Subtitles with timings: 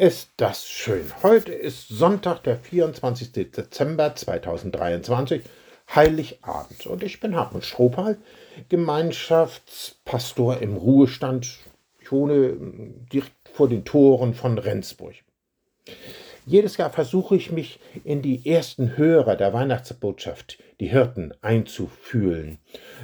[0.00, 1.04] Ist das schön.
[1.22, 3.32] Heute ist Sonntag, der 24.
[3.32, 5.42] Dezember 2023,
[5.94, 6.86] Heiligabend.
[6.86, 8.16] Und ich bin Hartmut Strohpal,
[8.70, 11.58] Gemeinschaftspastor im Ruhestand.
[12.00, 12.56] Ich wohne
[13.12, 15.16] direkt vor den Toren von Rendsburg.
[16.46, 22.56] Jedes Jahr versuche ich mich in die ersten Hörer der Weihnachtsbotschaft, die Hirten, einzufühlen.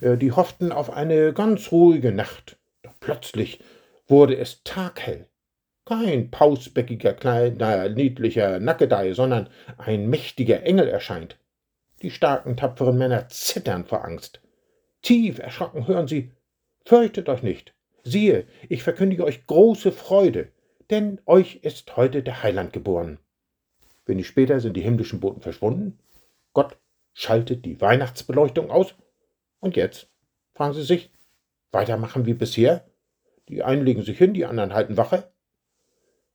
[0.00, 2.56] Äh, die hofften auf eine ganz ruhige Nacht.
[2.82, 3.60] Doch plötzlich
[4.08, 5.29] wurde es taghell.
[5.90, 11.36] Kein pausbäckiger, kleiner, niedlicher Nackedei, sondern ein mächtiger Engel erscheint.
[12.02, 14.40] Die starken, tapferen Männer zittern vor Angst.
[15.02, 16.30] Tief erschrocken hören sie,
[16.84, 17.74] fürchtet euch nicht.
[18.04, 20.52] Siehe, ich verkündige euch große Freude,
[20.90, 23.18] denn euch ist heute der Heiland geboren.
[24.06, 25.98] Wenig später sind die himmlischen Boten verschwunden.
[26.52, 26.78] Gott
[27.14, 28.94] schaltet die Weihnachtsbeleuchtung aus.
[29.58, 30.08] Und jetzt,
[30.54, 31.10] fragen Sie sich,
[31.72, 32.88] weitermachen wie bisher?
[33.48, 35.32] Die einen legen sich hin, die anderen halten Wache.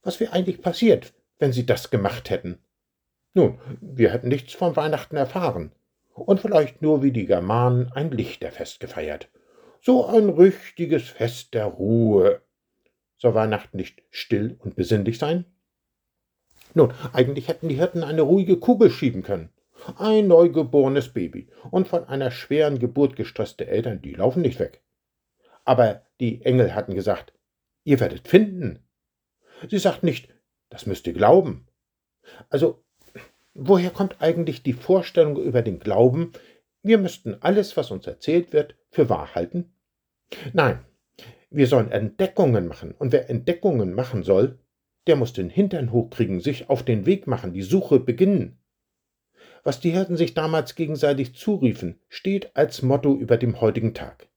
[0.05, 2.59] Was wäre eigentlich passiert, wenn sie das gemacht hätten?
[3.33, 5.71] Nun, wir hätten nichts von Weihnachten erfahren.
[6.13, 9.29] Und vielleicht nur wie die Germanen ein Lichterfest gefeiert.
[9.81, 12.41] So ein richtiges Fest der Ruhe.
[13.17, 15.45] Soll Weihnachten nicht still und besinnlich sein?
[16.75, 19.49] Nun, eigentlich hätten die Hirten eine ruhige Kugel schieben können.
[19.97, 24.83] Ein neugeborenes Baby und von einer schweren Geburt gestresste Eltern, die laufen nicht weg.
[25.63, 27.33] Aber die Engel hatten gesagt,
[27.83, 28.84] ihr werdet finden.
[29.69, 30.29] Sie sagt nicht,
[30.69, 31.67] das müsst ihr glauben.
[32.49, 32.83] Also,
[33.53, 36.33] woher kommt eigentlich die Vorstellung über den Glauben,
[36.83, 39.73] wir müssten alles, was uns erzählt wird, für wahr halten?
[40.53, 40.85] Nein,
[41.49, 44.59] wir sollen Entdeckungen machen, und wer Entdeckungen machen soll,
[45.07, 48.59] der muss den Hintern hochkriegen, sich auf den Weg machen, die Suche beginnen.
[49.63, 54.27] Was die Hirten sich damals gegenseitig zuriefen, steht als Motto über dem heutigen Tag.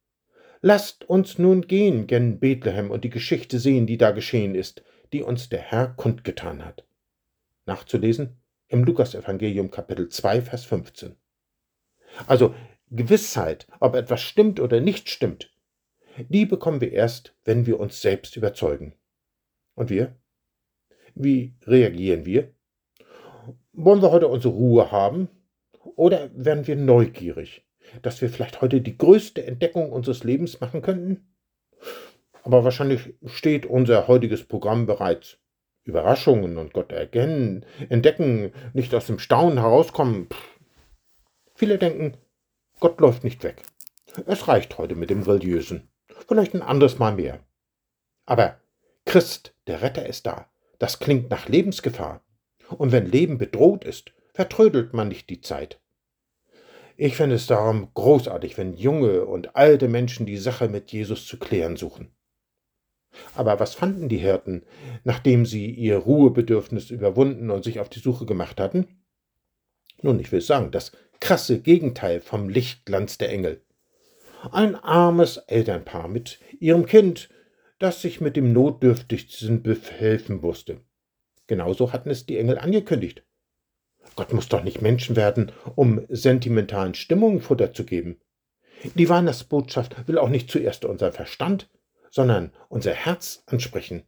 [0.60, 5.22] Lasst uns nun gehen gen Bethlehem und die Geschichte sehen, die da geschehen ist, die
[5.22, 6.86] uns der Herr kundgetan hat.
[7.66, 11.16] Nachzulesen im Lukasevangelium Kapitel 2, Vers 15.
[12.26, 12.54] Also
[12.90, 15.52] Gewissheit, ob etwas stimmt oder nicht stimmt,
[16.28, 18.94] die bekommen wir erst, wenn wir uns selbst überzeugen.
[19.74, 20.16] Und wir?
[21.14, 22.52] Wie reagieren wir?
[23.72, 25.28] Wollen wir heute unsere Ruhe haben?
[25.96, 27.64] Oder werden wir neugierig,
[28.02, 31.32] dass wir vielleicht heute die größte Entdeckung unseres Lebens machen könnten?
[32.48, 35.36] Aber wahrscheinlich steht unser heutiges Programm bereits.
[35.84, 40.28] Überraschungen und Gott erkennen, entdecken, nicht aus dem Staunen herauskommen.
[40.32, 40.58] Pff.
[41.54, 42.16] Viele denken,
[42.80, 43.64] Gott läuft nicht weg.
[44.24, 45.90] Es reicht heute mit dem Religiösen.
[46.26, 47.40] Vielleicht ein anderes Mal mehr.
[48.24, 48.58] Aber
[49.04, 50.50] Christ, der Retter, ist da.
[50.78, 52.22] Das klingt nach Lebensgefahr.
[52.78, 55.82] Und wenn Leben bedroht ist, vertrödelt man nicht die Zeit.
[56.96, 61.38] Ich finde es darum großartig, wenn junge und alte Menschen die Sache mit Jesus zu
[61.38, 62.14] klären suchen.
[63.34, 64.62] Aber was fanden die Hirten,
[65.04, 68.86] nachdem sie ihr Ruhebedürfnis überwunden und sich auf die Suche gemacht hatten?
[70.02, 73.62] Nun, ich will sagen, das krasse Gegenteil vom Lichtglanz der Engel.
[74.52, 77.28] Ein armes Elternpaar mit ihrem Kind,
[77.78, 80.80] das sich mit dem Notdürftigsten behelfen wusste.
[81.46, 83.24] Genauso hatten es die Engel angekündigt.
[84.16, 88.20] Gott muss doch nicht Menschen werden, um sentimentalen Stimmungen Futter zu geben.
[88.94, 91.68] Die Weihnachtsbotschaft will auch nicht zuerst unser Verstand,
[92.10, 94.04] sondern unser Herz ansprechen.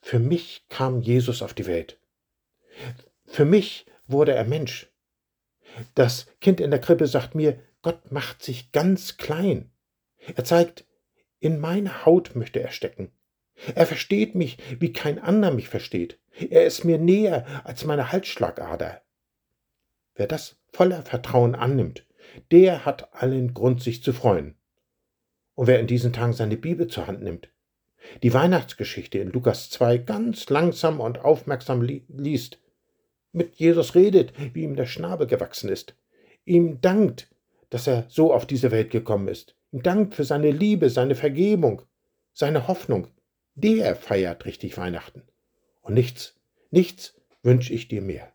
[0.00, 1.98] Für mich kam Jesus auf die Welt.
[3.24, 4.92] Für mich wurde er Mensch.
[5.94, 9.72] Das Kind in der Krippe sagt mir, Gott macht sich ganz klein.
[10.34, 10.86] Er zeigt,
[11.38, 13.12] in meine Haut möchte er stecken.
[13.74, 16.18] Er versteht mich, wie kein anderer mich versteht.
[16.50, 19.02] Er ist mir näher als meine Halsschlagader.
[20.14, 22.06] Wer das voller Vertrauen annimmt,
[22.50, 24.56] der hat allen Grund, sich zu freuen.
[25.56, 27.48] Und wer in diesen Tagen seine Bibel zur Hand nimmt,
[28.22, 32.60] die Weihnachtsgeschichte in Lukas 2 ganz langsam und aufmerksam li liest,
[33.32, 35.96] mit Jesus redet, wie ihm der Schnabel gewachsen ist,
[36.44, 37.28] ihm dankt,
[37.70, 41.82] dass er so auf diese Welt gekommen ist, ihm dankt für seine Liebe, seine Vergebung,
[42.32, 43.08] seine Hoffnung,
[43.54, 45.22] der feiert richtig Weihnachten.
[45.80, 46.38] Und nichts,
[46.70, 48.32] nichts wünsche ich dir mehr.